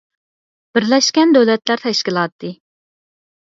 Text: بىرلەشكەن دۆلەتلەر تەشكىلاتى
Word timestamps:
بىرلەشكەن 0.77 1.35
دۆلەتلەر 1.37 1.85
تەشكىلاتى 1.85 2.53